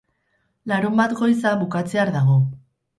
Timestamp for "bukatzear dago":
1.63-2.45